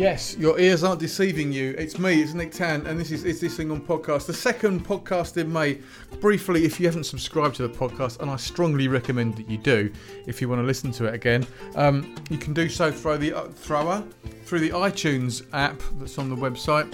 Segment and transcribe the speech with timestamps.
[0.00, 1.74] Yes, your ears aren't deceiving you.
[1.76, 4.82] It's me, it's Nick Tan, and this is Is This Thing on Podcast, the second
[4.82, 5.78] podcast in May.
[6.22, 9.92] Briefly, if you haven't subscribed to the podcast, and I strongly recommend that you do
[10.26, 13.34] if you want to listen to it again, um, you can do so through the
[13.34, 14.02] uh, thrower,
[14.46, 16.90] through the iTunes app that's on the website.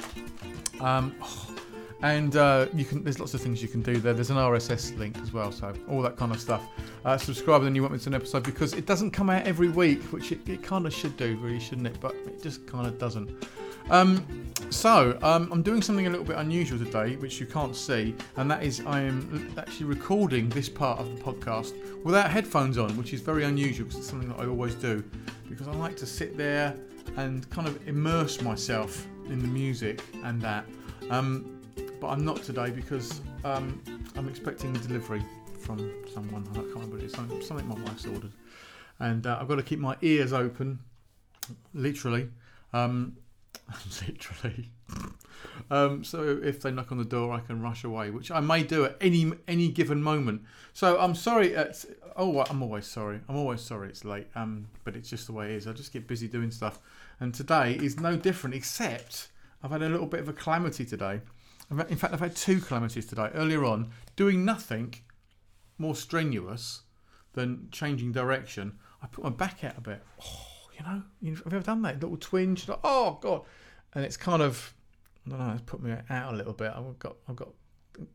[0.80, 1.14] Um,
[2.02, 4.14] and uh, you can there's lots of things you can do there.
[4.14, 6.66] There's an rss link as well so all that kind of stuff.
[7.04, 9.46] Uh, subscribe and then you want me to an episode because it doesn't come out
[9.46, 11.98] every week which it, it kind of should do really shouldn't it?
[12.00, 13.30] But it just kind of doesn't.
[13.88, 14.26] Um,
[14.70, 18.50] so um, i'm doing something a little bit unusual today which you can't see and
[18.50, 23.12] that is i am actually recording this part of the podcast without headphones on which
[23.12, 25.04] is very unusual because it's something that i always do
[25.48, 26.76] because i like to sit there
[27.16, 30.64] and kind of immerse myself in the music and that.
[31.10, 31.55] Um,
[32.06, 33.82] but I'm not today because um,
[34.14, 35.24] I'm expecting a delivery
[35.58, 36.46] from someone.
[36.52, 38.30] I can't remember it's something, something my wife's ordered,
[39.00, 40.78] and uh, I've got to keep my ears open,
[41.74, 42.28] literally,
[42.72, 43.16] um,
[44.06, 44.70] literally.
[45.72, 48.62] um, so if they knock on the door, I can rush away, which I may
[48.62, 50.42] do at any any given moment.
[50.74, 51.56] So I'm sorry.
[51.56, 51.84] At,
[52.16, 53.18] oh, I'm always sorry.
[53.28, 54.28] I'm always sorry it's late.
[54.36, 55.66] Um, but it's just the way it is.
[55.66, 56.78] I just get busy doing stuff,
[57.18, 58.54] and today is no different.
[58.54, 59.26] Except
[59.60, 61.20] I've had a little bit of a calamity today.
[61.70, 63.30] In fact, I've had two calamities today.
[63.34, 64.94] Earlier on, doing nothing
[65.78, 66.82] more strenuous
[67.32, 70.02] than changing direction, I put my back out a bit.
[70.22, 72.00] Oh, you know, have you ever done that?
[72.00, 73.42] Little twinge, like, oh god,
[73.94, 74.74] and it's kind of,
[75.26, 76.72] I don't know, it's put me out a little bit.
[76.74, 77.48] I've got, I've got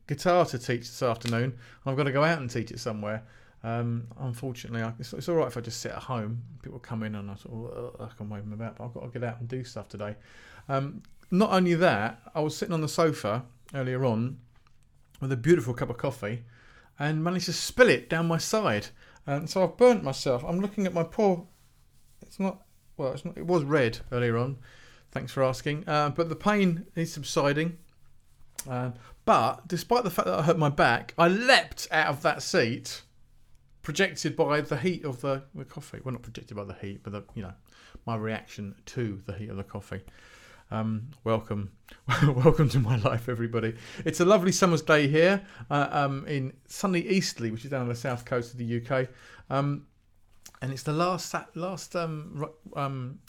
[0.08, 1.58] guitar to teach this afternoon.
[1.86, 3.24] I've got to go out and teach it somewhere.
[3.64, 6.42] Um, unfortunately, I, it's, it's, all right if I just sit at home.
[6.64, 9.02] People come in and I sort of, I can wave them about, but I've got
[9.02, 10.16] to get out and do stuff today.
[10.68, 14.38] Um, not only that, I was sitting on the sofa earlier on
[15.22, 16.44] with a beautiful cup of coffee
[17.00, 18.88] and managed to spill it down my side.
[19.26, 20.44] And so I've burnt myself.
[20.44, 21.48] I'm looking at my poor.
[22.22, 22.64] It's not,
[22.98, 24.58] well, it's not, it was red earlier on.
[25.12, 25.88] Thanks for asking.
[25.88, 27.78] Uh, but the pain is subsiding.
[28.70, 28.92] Uh,
[29.26, 33.02] but despite the fact that I hurt my back, I leapt out of that seat,
[33.84, 36.00] projected by the heat of the, the coffee.
[36.04, 37.54] Well, not projected by the heat, but the, you know,
[38.06, 40.02] my reaction to the heat of the coffee.
[40.74, 41.70] Um, welcome,
[42.24, 43.76] welcome to my life, everybody.
[44.06, 47.90] It's a lovely summer's day here uh, um, in sunny Eastleigh, which is down on
[47.90, 49.10] the south coast of the UK,
[49.50, 49.86] um,
[50.62, 53.20] and it's the last last um, um,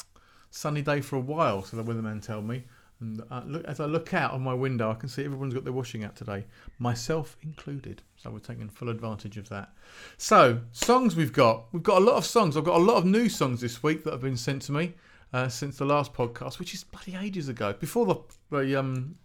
[0.50, 1.64] sunny day for a while.
[1.64, 2.62] So the weatherman tell me.
[3.00, 5.64] And uh, look, as I look out of my window, I can see everyone's got
[5.64, 6.44] their washing out today,
[6.78, 8.02] myself included.
[8.18, 9.72] So we're taking full advantage of that.
[10.16, 12.56] So songs we've got, we've got a lot of songs.
[12.56, 14.94] I've got a lot of new songs this week that have been sent to me
[15.32, 18.16] uh, since the last podcast, which is bloody ages ago, before the,
[18.50, 19.16] the um,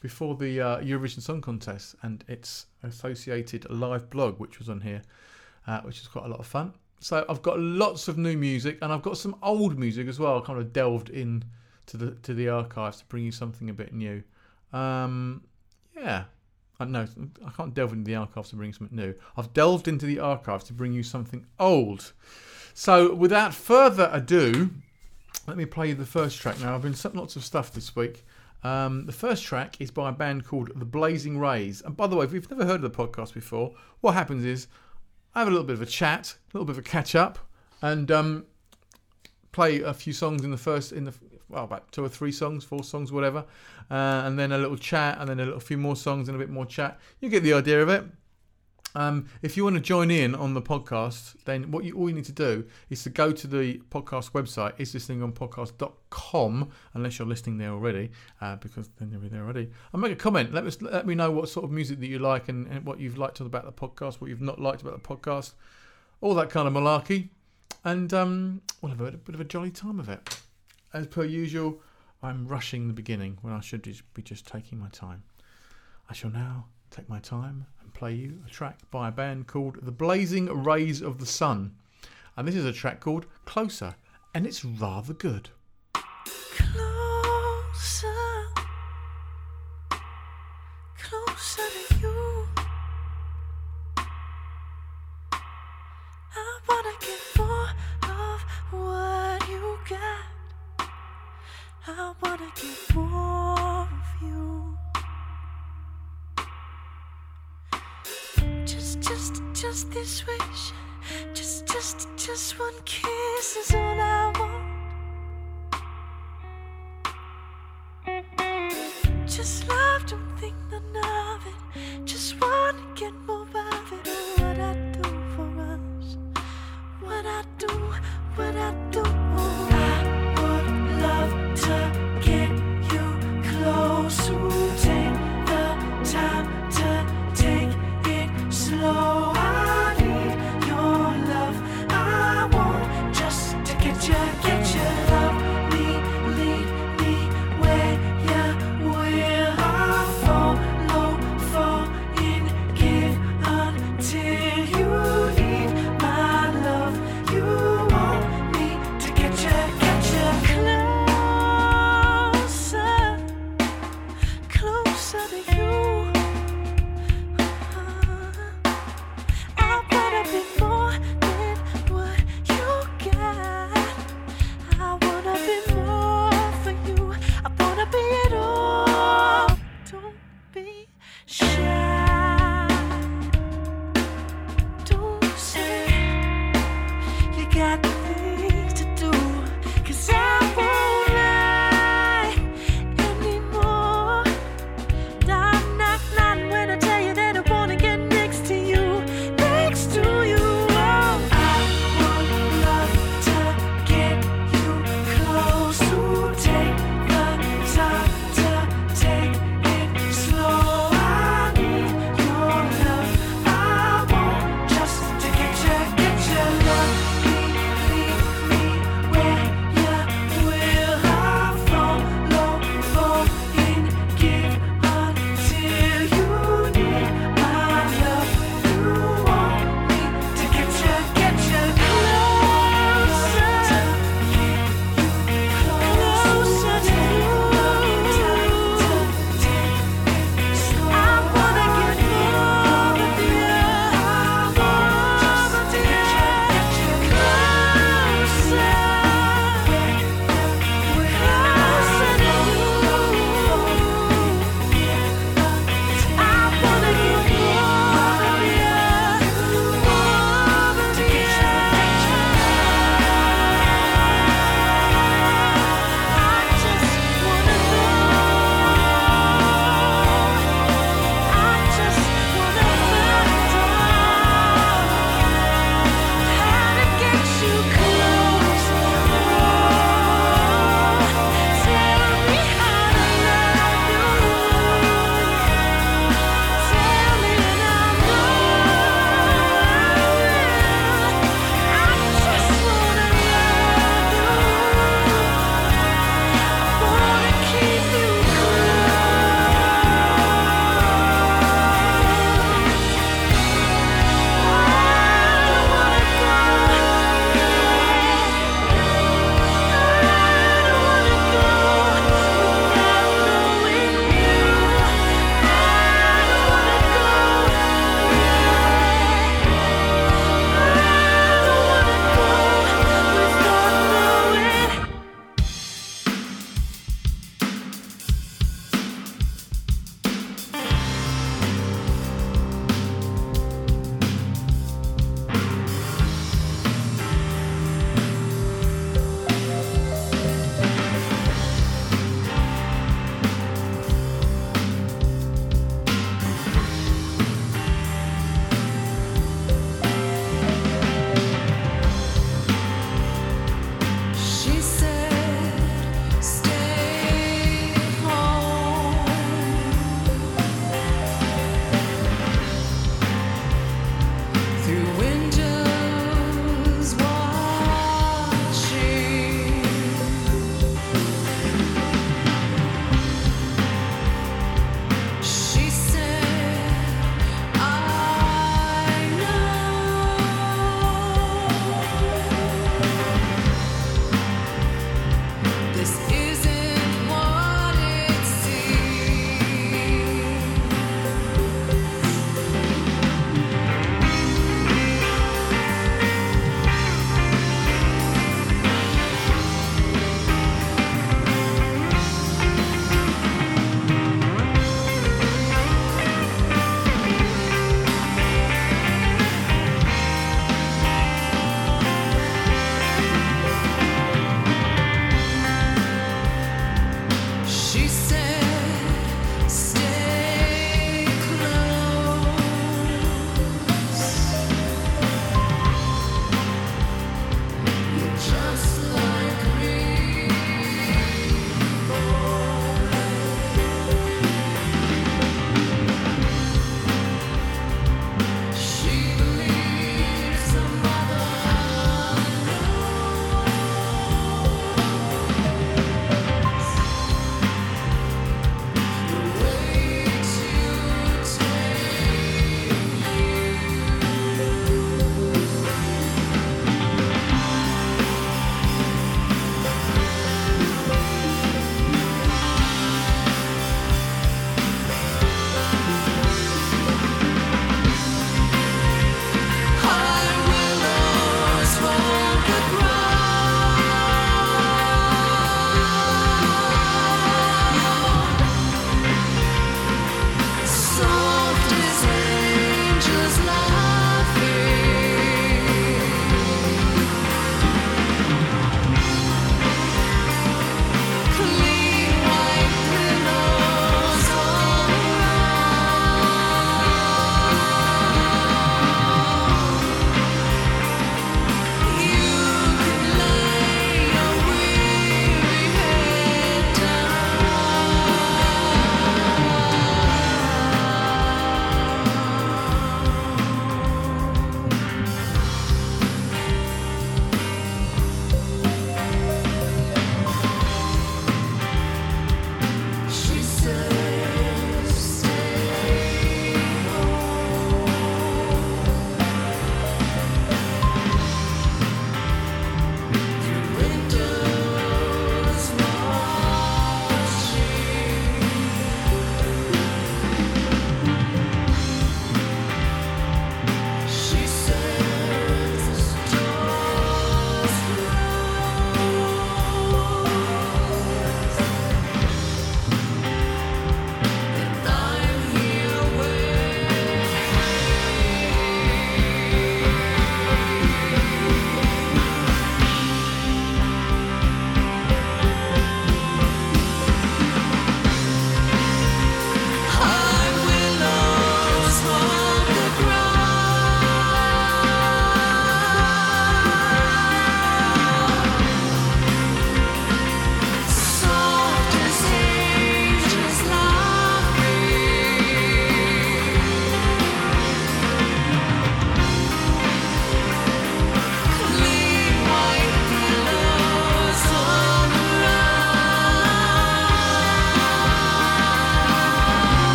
[0.00, 5.02] before the uh, Eurovision Song Contest and its associated live blog, which was on here,
[5.66, 6.74] uh, which is quite a lot of fun.
[7.00, 10.38] So I've got lots of new music, and I've got some old music as well.
[10.38, 11.44] I kind of delved in
[11.86, 14.22] to the to the archives to bring you something a bit new.
[14.72, 15.44] Um,
[15.96, 16.24] yeah,
[16.80, 17.06] I know
[17.46, 19.14] I can't delve into the archives to bring something new.
[19.36, 22.12] I've delved into the archives to bring you something old.
[22.74, 24.70] So without further ado,
[25.46, 26.74] let me play you the first track now.
[26.74, 28.24] I've been sent lots of stuff this week.
[28.62, 31.82] Um, the first track is by a band called The Blazing Rays.
[31.82, 34.68] And by the way, if you've never heard of the podcast before, what happens is
[35.34, 37.38] I have a little bit of a chat, a little bit of a catch up,
[37.82, 38.46] and um,
[39.52, 41.14] play a few songs in the first, in the
[41.50, 43.44] well, about two or three songs, four songs, whatever,
[43.90, 46.38] uh, and then a little chat, and then a little few more songs and a
[46.38, 46.98] bit more chat.
[47.20, 48.04] You get the idea of it.
[48.96, 52.14] Um, if you want to join in on the podcast, then what you all you
[52.14, 56.70] need to do is to go to the podcast website, is this thing on podcast.com,
[56.94, 58.10] unless you're listening there already,
[58.40, 59.70] uh, because then you'll be there already.
[59.92, 60.54] And make a comment.
[60.54, 63.00] Let us let me know what sort of music that you like and, and what
[63.00, 65.54] you've liked about the podcast, what you've not liked about the podcast,
[66.20, 67.30] all that kind of malarkey.
[67.84, 70.40] And um, we'll have a bit of a jolly time of it.
[70.92, 71.80] As per usual,
[72.22, 75.24] I'm rushing the beginning when I should be just taking my time.
[76.08, 79.92] I shall now take my time play you a track by a band called The
[79.92, 81.74] Blazing Rays of the Sun.
[82.36, 83.94] And this is a track called Closer,
[84.34, 85.50] and it's rather good.
[85.94, 87.03] Closer,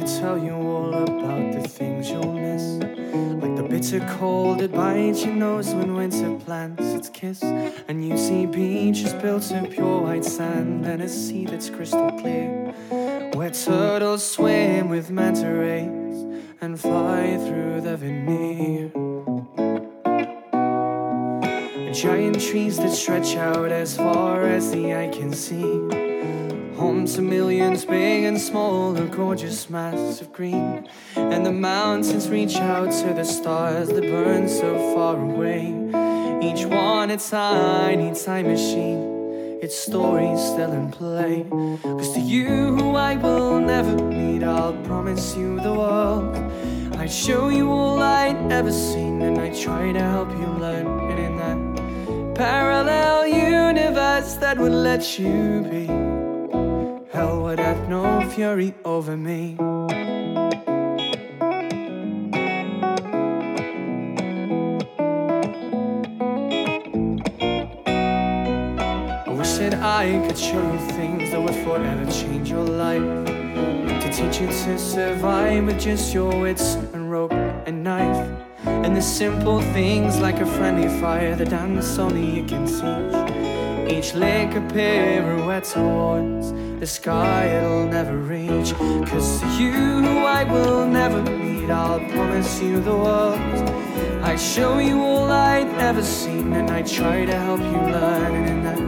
[0.00, 2.62] could tell you all about the things you'll miss.
[3.42, 7.42] Like the bitter cold that bites your nose when winter plants its kiss.
[7.42, 12.72] And you see beaches built of pure white sand and a sea that's crystal clear.
[13.34, 18.90] Where turtles swim with manta rays and fly through the veneer.
[21.92, 25.99] Giant trees that stretch out as far as the eye can see.
[26.80, 30.88] Home to millions, big and small, a gorgeous mass of green.
[31.14, 35.74] And the mountains reach out to the stars that burn so far away.
[36.40, 41.44] Each one a tiny time machine, its story still in play.
[41.82, 46.34] Cause to you, who I will never meet, I'll promise you the world.
[46.96, 50.86] I'd show you all I'd ever seen, and I'd try to help you learn.
[51.10, 56.19] And in that parallel universe that would let you be.
[57.50, 59.56] Would have no fury over me.
[59.58, 59.64] I
[69.26, 73.02] wish that I could show you things that would forever change your life.
[73.02, 78.28] To teach you to survive with just your wits and rope and knife.
[78.64, 83.92] And the simple things like a friendly fire, the dance only you can see.
[83.92, 88.72] Each lick a pirouette towards the sky it'll never reach.
[89.10, 93.38] Cause you, I will never meet, I'll promise you the world.
[94.22, 98.34] I show you all I'd ever seen, and I try to help you learn.
[98.46, 98.78] In that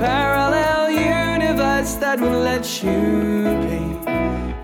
[0.00, 4.10] parallel universe that will let you be,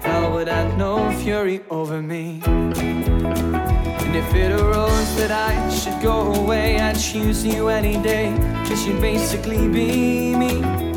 [0.02, 2.42] hell would have no fury over me.
[2.45, 8.35] And if it arose that I should go away, I'd choose you any day,
[8.66, 10.89] cause you'd basically be me.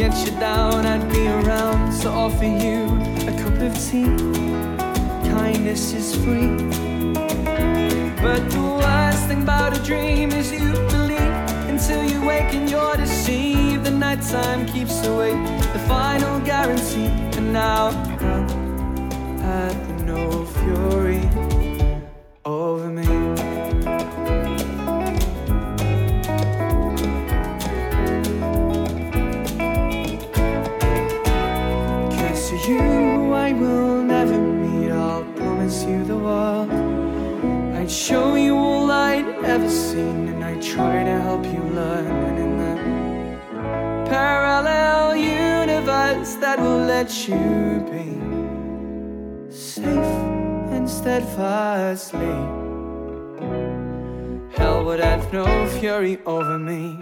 [0.00, 2.86] Get you down, I'd be around to offer you
[3.28, 4.06] a cup of tea.
[5.28, 6.56] Kindness is free.
[8.24, 11.36] But the worst thing about a dream is you believe
[11.68, 13.84] until you wake and you're deceived.
[13.84, 15.32] The nighttime keeps away
[15.74, 17.12] the final guarantee.
[17.36, 17.90] And now,
[18.22, 18.48] now
[19.42, 21.59] had no fury
[38.10, 42.08] show you all I'd ever seen, and I'd try to help you learn.
[42.28, 42.74] And in the
[44.10, 47.46] parallel universe that will let you
[47.94, 48.10] be
[49.48, 50.16] safe
[50.74, 52.36] and steadfastly.
[54.56, 55.46] Hell would have no
[55.78, 56.98] fury over me.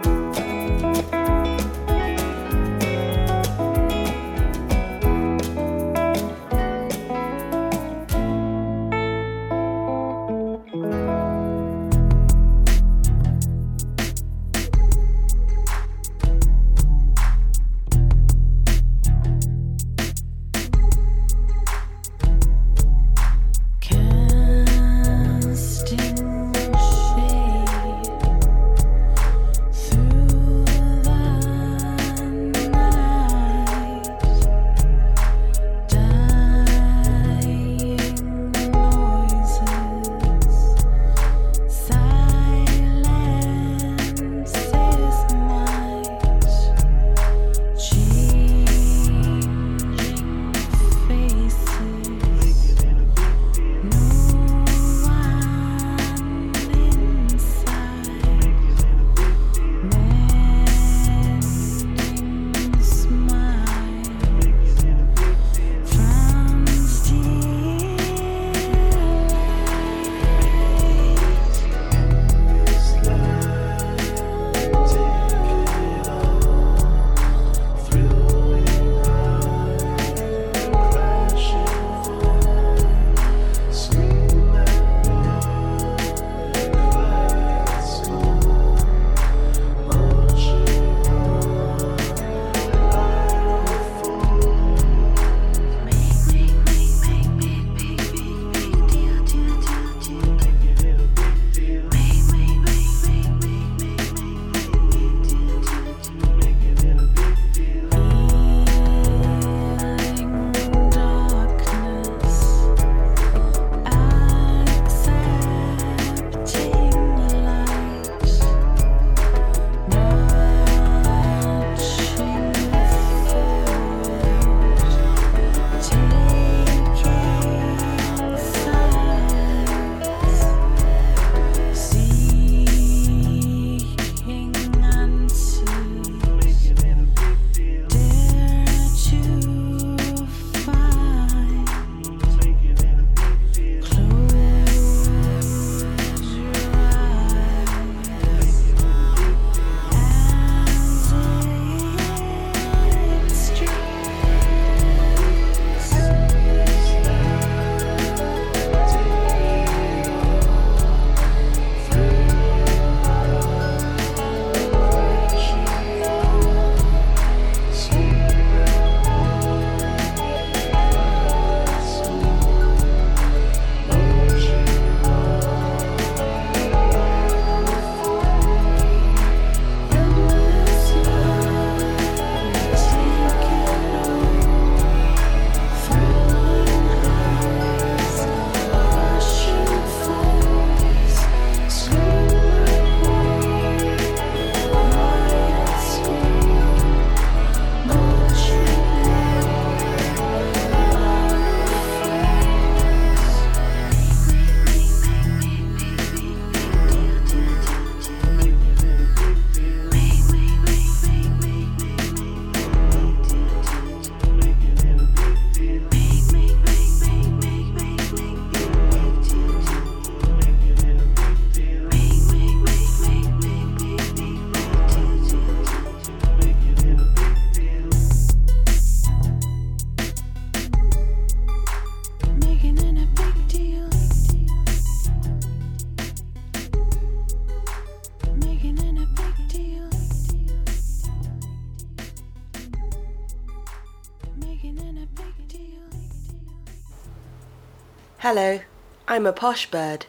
[248.31, 248.59] Hello,
[249.07, 250.05] I'm a posh bird,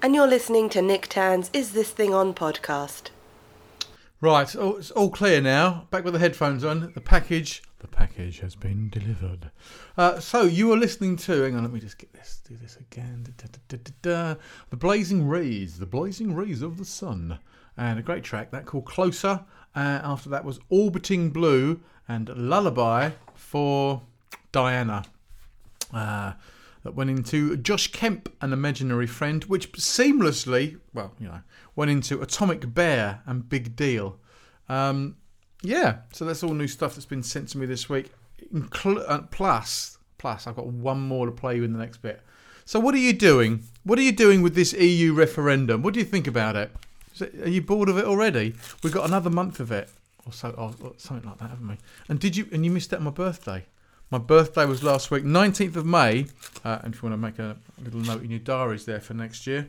[0.00, 3.10] and you're listening to Nick Tan's Is This Thing On podcast.
[4.20, 5.88] Right, oh, it's all clear now.
[5.90, 6.92] Back with the headphones on.
[6.94, 9.50] The package, the package has been delivered.
[9.98, 11.42] Uh, so you are listening to.
[11.42, 12.42] Hang on, let me just get this.
[12.48, 13.26] Do this again.
[13.38, 14.40] Da, da, da.
[14.70, 17.40] The blazing rays, the blazing rays of the sun,
[17.76, 19.44] and a great track that called Closer.
[19.74, 24.02] Uh, after that was Orbiting Blue and Lullaby for
[24.52, 25.02] Diana.
[25.92, 26.34] Uh,
[26.84, 31.40] that went into Josh Kemp, an imaginary friend, which seamlessly, well, you know,
[31.74, 34.18] went into Atomic Bear and Big Deal.
[34.68, 35.16] Um,
[35.62, 38.12] yeah, so that's all new stuff that's been sent to me this week.
[38.52, 42.20] Inclu- uh, plus, plus, I've got one more to play you in the next bit.
[42.66, 43.64] So, what are you doing?
[43.82, 45.82] What are you doing with this EU referendum?
[45.82, 46.70] What do you think about it?
[47.18, 48.54] It are you bored of it already?
[48.82, 49.90] We've got another month of it,
[50.26, 51.78] or so, or, or something like that, haven't we?
[52.08, 52.46] And did you?
[52.52, 53.64] And you missed out on my birthday.
[54.14, 56.26] My birthday was last week, 19th of May.
[56.64, 59.12] Uh, and if you want to make a little note in your diaries there for
[59.12, 59.68] next year,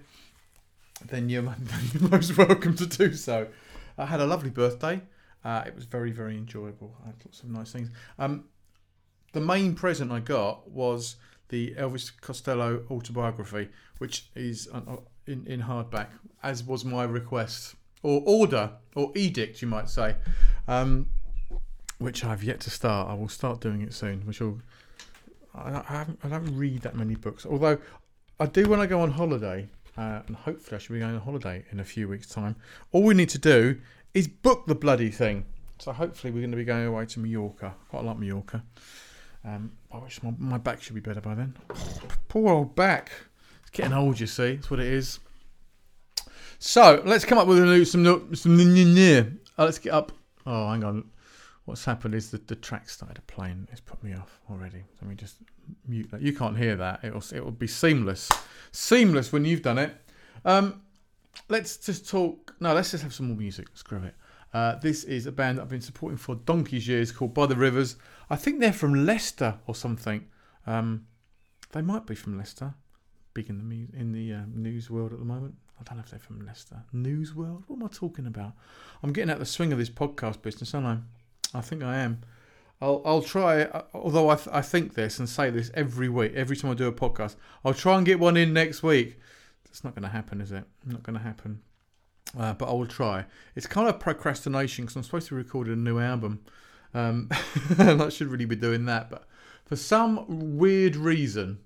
[1.04, 1.42] then you're,
[1.94, 3.48] you're most welcome to do so.
[3.98, 5.02] I had a lovely birthday.
[5.44, 6.96] Uh, it was very, very enjoyable.
[7.04, 7.90] I had lots of nice things.
[8.20, 8.44] Um,
[9.34, 11.16] the main present I got was
[11.50, 16.10] the Elvis Costello autobiography, which is uh, in, in hardback,
[16.44, 20.18] as was my request, or order, or edict, you might say.
[20.68, 21.08] Um,
[22.00, 23.10] which I've yet to start.
[23.10, 24.22] I will start doing it soon.
[24.22, 24.60] Which will.
[25.54, 27.78] I, I, haven't, I don't read that many books, although
[28.40, 31.22] I do when I go on holiday, uh, and hopefully I should be going on
[31.22, 32.56] holiday in a few weeks' time.
[32.92, 33.80] All we need to do
[34.14, 35.46] is book the bloody thing.
[35.80, 37.76] So hopefully we're going to be going away to Mallorca.
[37.90, 38.64] Quite like Mallorca.
[39.44, 41.56] Um, I wish my, my back should be better by then.
[42.28, 43.12] poor old back.
[43.62, 44.56] It's getting old, you see.
[44.56, 45.20] That's what it is.
[46.60, 48.58] So let's come up with a new some new- some.
[49.58, 50.12] Uh, let's get up.
[50.46, 51.10] Oh, hang on.
[51.66, 53.68] What's happened is that the track started to playing.
[53.72, 54.84] It's put me off already.
[55.02, 55.38] Let me just
[55.88, 56.22] mute that.
[56.22, 57.04] You can't hear that.
[57.04, 58.32] It'll it will be seamless,
[58.72, 59.96] seamless when you've done it.
[60.46, 60.84] Um,
[61.50, 62.56] let's just talk.
[62.60, 63.68] No, let's just have some more music.
[63.74, 64.16] Screw it.
[64.54, 67.56] Uh, this is a band that I've been supporting for donkey's years called By the
[67.56, 67.98] Rivers.
[68.30, 70.28] I think they're from Leicester or something.
[70.68, 71.08] Um,
[71.72, 72.76] they might be from Leicester.
[73.34, 75.56] Big in the in the um, news world at the moment.
[75.80, 76.84] I don't know if they're from Leicester.
[76.94, 77.64] News world.
[77.68, 78.54] What am I talking about?
[79.04, 80.98] I'm getting out the swing of this podcast business, aren't I?
[81.56, 82.22] I think I am.
[82.82, 83.66] I'll I'll try.
[83.94, 86.88] Although I th- I think this and say this every week, every time I do
[86.88, 89.18] a podcast, I'll try and get one in next week.
[89.66, 90.64] It's not going to happen, is it?
[90.86, 91.62] Not going to happen.
[92.38, 93.26] Uh, but I will try.
[93.56, 96.42] It's kind of procrastination because I'm supposed to record a new album,
[96.94, 97.30] um,
[97.78, 99.10] and I should really be doing that.
[99.10, 99.28] But
[99.66, 101.60] for some weird reason,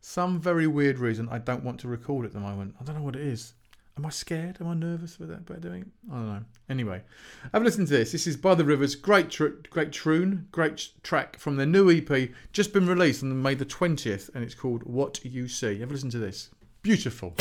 [0.00, 2.74] some very weird reason, I don't want to record at the moment.
[2.80, 3.54] I don't know what it is.
[3.98, 4.56] Am I scared?
[4.60, 5.40] Am I nervous about, that?
[5.40, 5.90] about doing?
[6.10, 6.44] I don't know.
[6.70, 7.02] Anyway,
[7.52, 8.12] have a listen to this.
[8.12, 8.94] This is By the Rivers.
[8.94, 13.54] Great, tr- great tune, great track from their new EP, just been released on May
[13.54, 15.80] the 20th, and it's called What You See.
[15.80, 16.50] Have a listen to this.
[16.82, 17.34] Beautiful.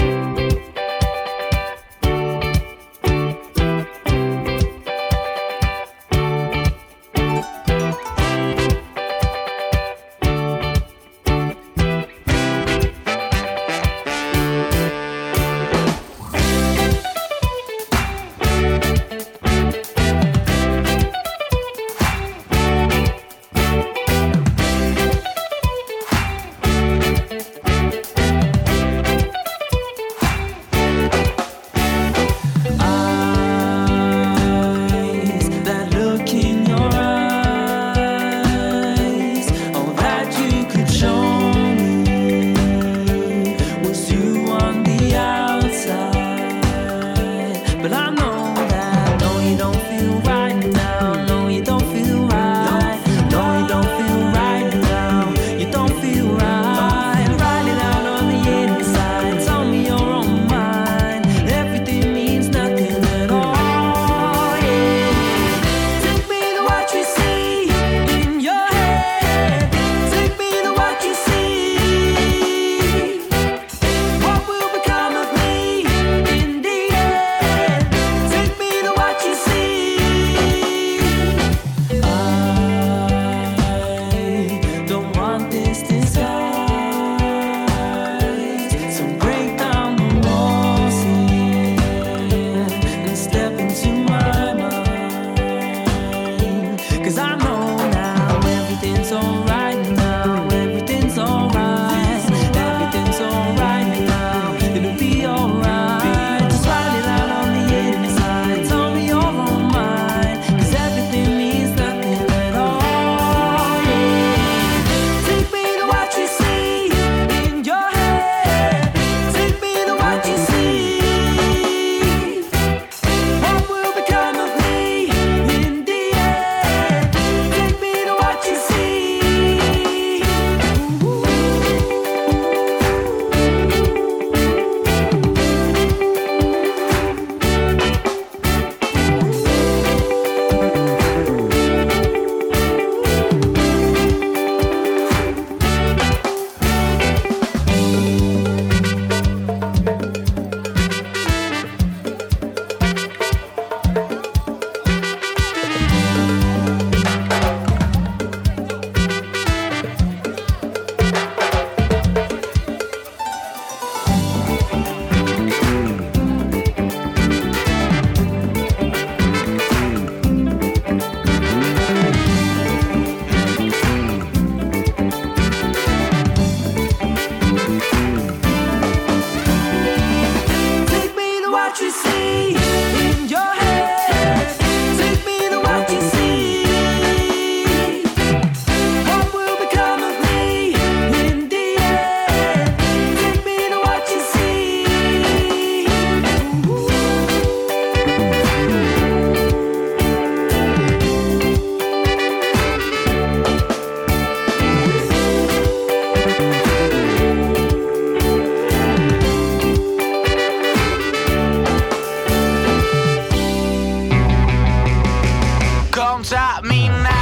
[216.11, 217.20] don't stop me now.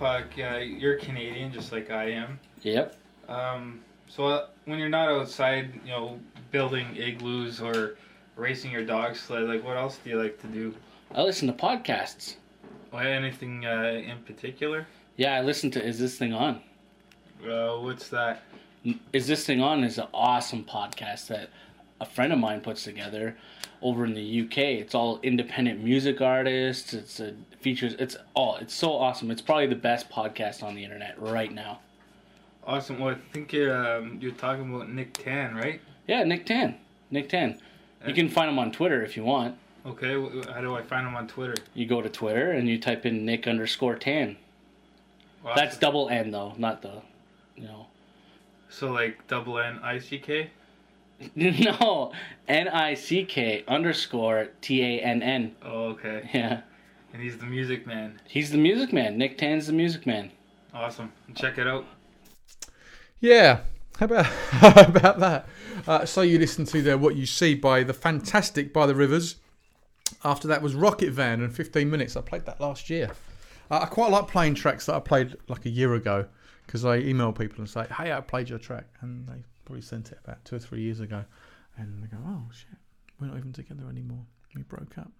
[0.00, 2.40] Uh, uh, you're Canadian, just like I am.
[2.62, 2.96] Yep.
[3.28, 6.18] Um, so, uh, when you're not outside, you know,
[6.50, 7.96] building igloos or
[8.36, 10.74] racing your dog sled, like, what else do you like to do?
[11.14, 12.36] I listen to podcasts.
[12.92, 14.86] Or anything uh, in particular?
[15.16, 16.60] Yeah, I listen to Is This Thing On?
[17.46, 18.42] Uh, what's that?
[19.12, 21.50] Is This Thing On is an awesome podcast that
[22.00, 23.36] a friend of mine puts together
[23.82, 24.58] over in the UK.
[24.58, 26.92] It's all independent music artists.
[26.92, 27.94] It's a features.
[27.98, 28.56] It's all.
[28.56, 29.30] It's so awesome.
[29.30, 31.80] It's probably the best podcast on the internet right now.
[32.66, 32.98] Awesome.
[32.98, 35.80] Well, I think you're, um, you're talking about Nick Tann, right?
[36.06, 36.76] Yeah, Nick Tann.
[37.10, 37.58] Nick Tann.
[38.06, 39.56] You can find him on Twitter if you want.
[39.84, 40.12] Okay,
[40.52, 41.54] how do I find him on Twitter?
[41.74, 44.36] You go to Twitter and you type in Nick underscore Tan.
[45.42, 47.00] Well, That's double N though, not the,
[47.56, 47.86] you know.
[48.68, 50.50] So, like, double N I C K?
[51.34, 52.12] No,
[52.48, 55.54] N I C K underscore T A N N.
[55.62, 56.28] Oh, okay.
[56.32, 56.62] Yeah,
[57.12, 58.20] And he's the music man.
[58.26, 59.18] he's the music man.
[59.18, 60.30] Nick Tann's the music man.
[60.72, 61.12] Awesome.
[61.34, 61.84] Check it out.
[63.20, 63.60] Yeah.
[63.98, 65.46] How about how about that?
[65.86, 69.36] Uh, so you listen to the what you see by the fantastic by the rivers.
[70.24, 72.16] After that was Rocket Van and 15 minutes.
[72.16, 73.10] I played that last year.
[73.70, 76.26] Uh, I quite like playing tracks that I played like a year ago
[76.66, 80.10] because I email people and say, "Hey, I played your track," and they probably sent
[80.10, 81.24] it about two or three years ago,
[81.76, 82.76] and they go, "Oh shit,
[83.20, 84.26] we're not even together anymore.
[84.56, 85.12] We broke up."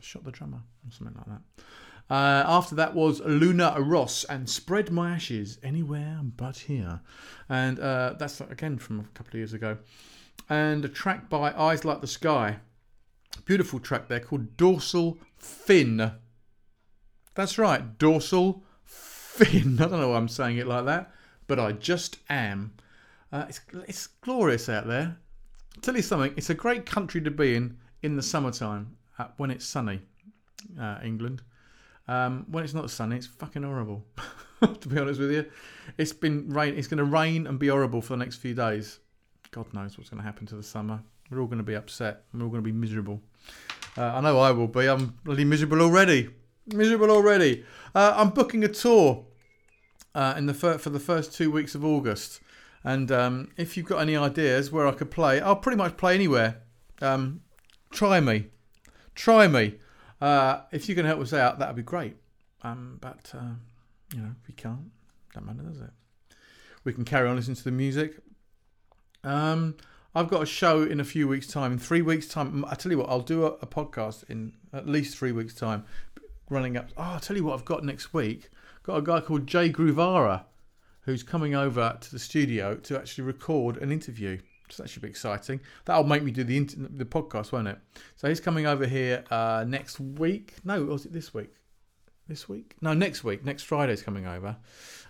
[0.00, 2.12] Shot the drummer or something like that.
[2.12, 7.00] Uh, after that was Luna Ross and Spread My Ashes Anywhere But Here.
[7.48, 9.78] And uh, that's again from a couple of years ago.
[10.50, 12.58] And a track by Eyes Like the Sky.
[13.44, 16.10] Beautiful track there called Dorsal Fin.
[17.34, 19.78] That's right, Dorsal Fin.
[19.80, 21.12] I don't know why I'm saying it like that,
[21.46, 22.72] but I just am.
[23.36, 25.14] Uh, it's, it's glorious out there.
[25.74, 29.26] I'll tell you something, it's a great country to be in in the summertime uh,
[29.36, 30.00] when it's sunny,
[30.80, 31.42] uh, England.
[32.08, 34.06] Um, when it's not sunny, it's fucking horrible.
[34.80, 35.44] to be honest with you,
[35.98, 36.78] it's been rain.
[36.78, 39.00] It's going to rain and be horrible for the next few days.
[39.50, 41.02] God knows what's going to happen to the summer.
[41.30, 42.22] We're all going to be upset.
[42.32, 43.20] We're all going to be miserable.
[43.98, 44.88] Uh, I know I will be.
[44.88, 46.30] I'm bloody miserable already.
[46.68, 47.66] Miserable already.
[47.94, 49.26] Uh, I'm booking a tour
[50.14, 52.40] uh, in the fir- for the first two weeks of August,
[52.86, 56.14] and um, if you've got any ideas where I could play, I'll pretty much play
[56.14, 56.62] anywhere.
[57.02, 57.40] Um,
[57.90, 58.46] try me,
[59.16, 59.74] try me.
[60.20, 62.16] Uh, if you can help us out, that'd be great.
[62.62, 63.54] Um, but uh,
[64.14, 64.92] you know, you can't,
[65.34, 65.90] don't matter, does it?
[66.84, 68.18] We can carry on listening to the music.
[69.24, 69.74] Um,
[70.14, 71.72] I've got a show in a few weeks' time.
[71.72, 74.86] In three weeks' time, I tell you what, I'll do a, a podcast in at
[74.86, 75.84] least three weeks' time.
[76.48, 76.90] Running up.
[76.96, 78.48] Oh, I'll tell you what, I've got next week.
[78.84, 80.44] Got a guy called Jay Gruvara,
[81.06, 84.38] who's coming over to the studio to actually record an interview.
[84.68, 85.60] So that should be exciting.
[85.84, 87.78] That'll make me do the inter- the podcast, won't it?
[88.16, 90.54] So he's coming over here uh, next week.
[90.64, 91.54] No, was it this week?
[92.26, 92.74] This week?
[92.80, 93.44] No, next week.
[93.44, 94.56] Next Friday's coming over,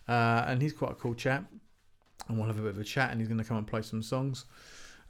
[0.06, 1.50] uh, and he's quite a cool chap.
[2.28, 3.80] And we'll have a bit of a chat, and he's going to come and play
[3.80, 4.44] some songs,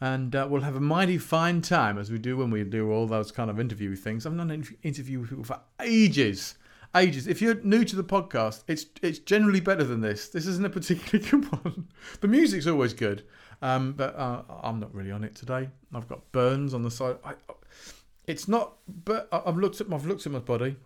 [0.01, 3.07] and uh, we'll have a mighty fine time as we do when we do all
[3.09, 4.27] those kind of interview things.
[4.27, 6.55] I've done interview with people for ages.
[6.97, 7.27] Ages.
[7.27, 10.29] If you're new to the podcast, it's it's generally better than this.
[10.29, 11.89] This isn't a particularly good one.
[12.21, 13.25] The music's always good,
[13.61, 15.69] um, but uh, I'm not really on it today.
[15.93, 17.19] I've got burns on the side.
[17.23, 17.35] I,
[18.27, 20.77] it's not, but I've looked at my, I've looked at my body.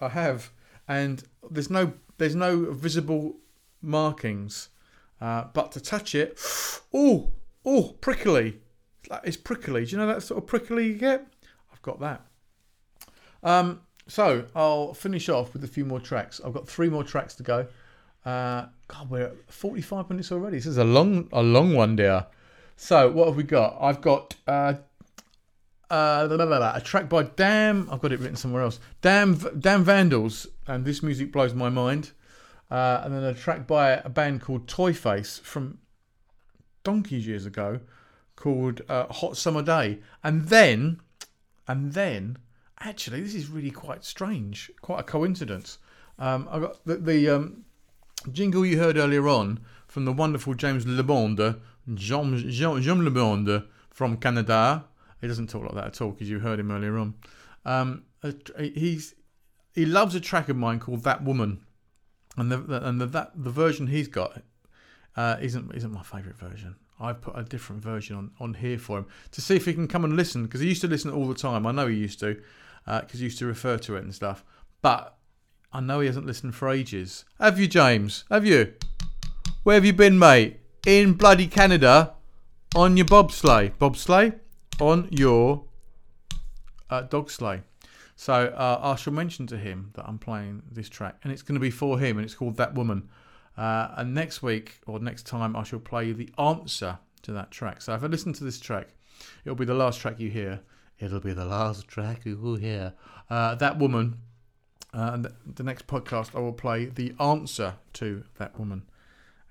[0.00, 0.52] I have,
[0.86, 3.36] and there's no there's no visible
[3.82, 4.68] markings.
[5.20, 6.38] Uh, but to touch it,
[6.94, 7.32] oh
[7.64, 8.60] oh prickly.
[9.24, 9.84] It's prickly.
[9.84, 11.26] Do you know that sort of prickly you get?
[11.72, 12.22] I've got that.
[13.42, 16.40] Um, so I'll finish off with a few more tracks.
[16.44, 17.66] I've got three more tracks to go.
[18.24, 20.56] Uh, God, we're at 45 minutes already.
[20.56, 22.26] This is a long, a long one, dear.
[22.76, 23.76] So what have we got?
[23.80, 24.74] I've got uh,
[25.90, 27.88] uh, blah, blah, blah, a track by Damn.
[27.90, 28.80] I've got it written somewhere else.
[29.00, 32.10] Damn, Damn Vandals, and this music blows my mind.
[32.70, 35.78] Uh, and then a track by a band called Toy Face from
[36.82, 37.80] donkeys years ago,
[38.34, 40.00] called uh, Hot Summer Day.
[40.24, 41.00] And then,
[41.68, 42.38] and then,
[42.80, 45.78] actually, this is really quite strange, quite a coincidence.
[46.18, 47.64] Um, I got the, the um,
[48.32, 51.58] jingle you heard earlier on from the wonderful James LeBonde,
[51.94, 54.84] Jean, Jean, Jean LeBonde from Canada.
[55.20, 57.14] He doesn't talk like that at all because you heard him earlier on.
[57.64, 58.04] Um,
[58.58, 59.14] he's
[59.74, 61.60] he loves a track of mine called That Woman,
[62.36, 64.42] and the, the and the that the version he's got
[65.16, 66.76] uh, isn't isn't my favourite version.
[66.98, 69.86] I've put a different version on, on here for him to see if he can
[69.86, 71.66] come and listen because he used to listen all the time.
[71.66, 72.40] I know he used to
[72.86, 74.44] because he used to refer to it and stuff.
[74.80, 75.16] But
[75.72, 77.24] I know he hasn't listened for ages.
[77.38, 78.24] Have you, James?
[78.30, 78.72] Have you?
[79.64, 80.60] Where have you been, mate?
[80.86, 82.14] In bloody Canada
[82.74, 83.72] on your bobsleigh.
[83.78, 84.38] Bobsleigh?
[84.80, 85.64] On your
[86.90, 87.62] uh, dog sleigh.
[88.14, 91.54] So uh, I shall mention to him that I'm playing this track, and it's going
[91.54, 93.08] to be for him, and it's called That Woman.
[93.56, 97.82] Uh, and next week or next time, I shall play the answer to that track.
[97.82, 98.88] So if I listen to this track,
[99.44, 100.60] it'll be the last track you hear.
[100.98, 102.94] It'll be the last track you will hear.
[103.28, 104.18] Uh, that woman.
[104.94, 108.82] Uh, and the, next podcast, I will play the answer to that woman,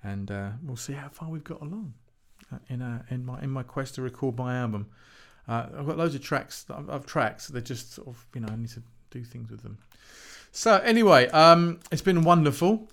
[0.02, 1.94] and uh, we'll see how far we've got along
[2.52, 4.88] uh, in uh, in my in my quest to record my album.
[5.46, 6.66] Uh, I've got loads of tracks.
[6.68, 7.46] I've, tracks.
[7.46, 8.82] They're just sort of you know I need to
[9.12, 9.78] do things with them.
[10.50, 12.88] So anyway, um, it's been wonderful,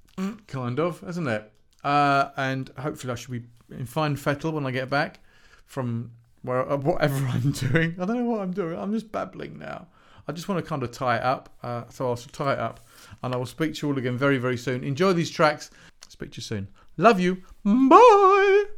[0.46, 1.52] kind of, hasn't it?
[1.84, 5.20] And hopefully I should be in fine fettle when I get back
[5.66, 6.12] from
[6.42, 7.96] where uh, whatever I'm doing.
[8.00, 8.78] I don't know what I'm doing.
[8.78, 9.86] I'm just babbling now.
[10.26, 11.48] I just want to kind of tie it up.
[11.62, 12.80] Uh, so I'll tie it up,
[13.22, 14.84] and I will speak to you all again very very soon.
[14.84, 15.70] Enjoy these tracks.
[16.08, 16.68] Speak to you soon.
[16.96, 17.42] Love you.
[17.64, 18.77] Bye.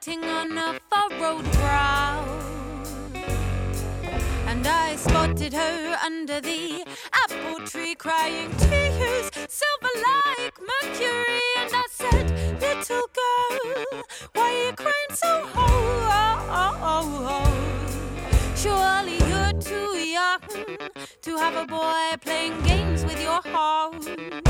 [0.00, 2.24] Collecting on a furrowed brow.
[4.46, 11.40] And I spotted her under the apple tree crying tears, silver like mercury.
[11.58, 12.30] And I said,
[12.60, 14.02] Little girl,
[14.34, 15.64] why are you crying so ho?
[18.56, 20.40] Surely you're too young
[21.22, 24.47] to have a boy playing games with your heart.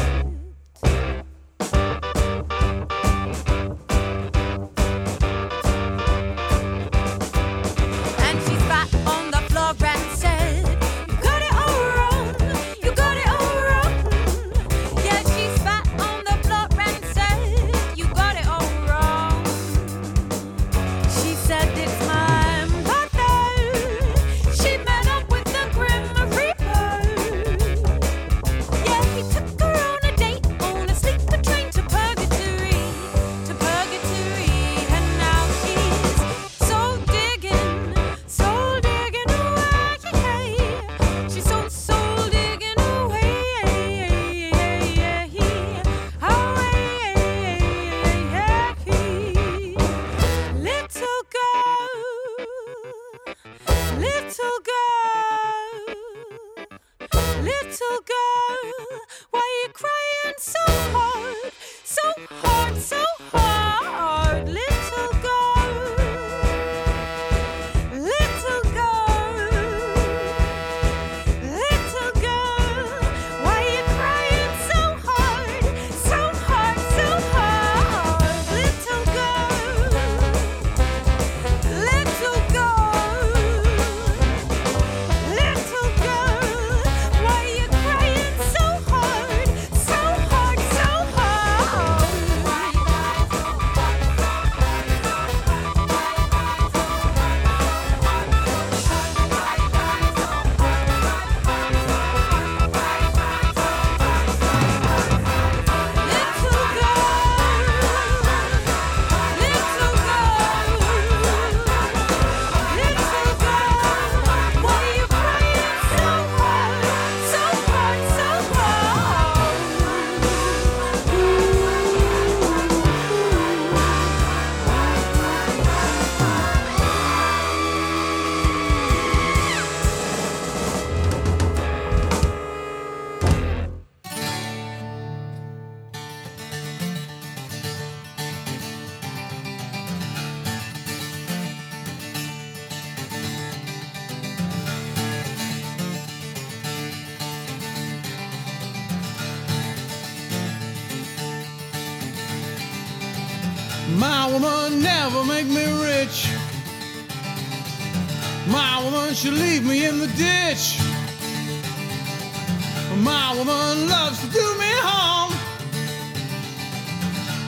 [62.31, 63.48] hard, so hard.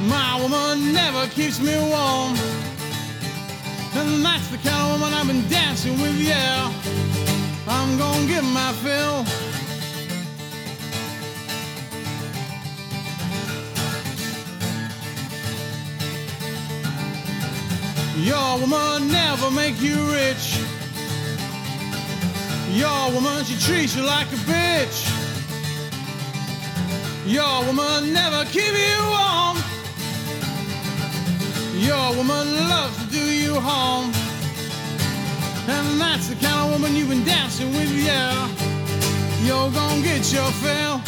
[0.08, 2.34] My woman never keeps me warm.
[3.94, 6.72] And that's the kind of woman I've been dancing with, yeah.
[7.68, 9.26] I'm gonna get my fill.
[18.24, 20.60] Your woman never make you rich.
[22.72, 25.08] Your woman, she treats you like a bitch.
[27.26, 29.69] Your woman never keep you warm.
[31.80, 34.12] Your woman loves to do you harm.
[35.66, 38.48] And that's the kind of woman you've been dancing with, yeah.
[39.42, 41.00] You're gonna get your fill.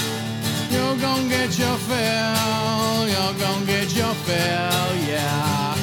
[0.70, 3.08] You're gonna get your fill.
[3.12, 5.76] You're gonna get your fill, yeah.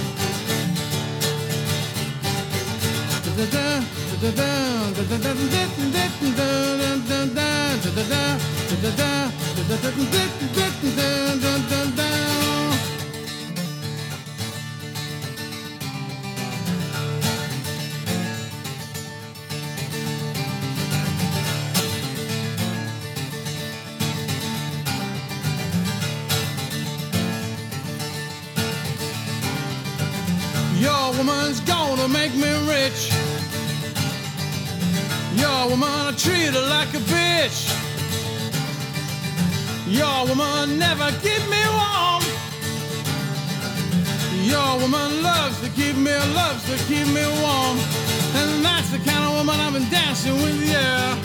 [32.22, 33.01] make me rich.
[35.41, 37.59] Your woman, I treat her like a bitch.
[39.88, 42.24] Your woman never keep me warm.
[44.53, 47.78] Your woman loves to keep me, loves to keep me warm.
[48.39, 51.17] And that's the kind of woman I've been dancing with, yeah.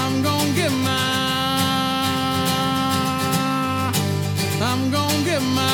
[0.00, 1.14] I'm gonna get my,
[4.68, 5.73] I'm gonna get my,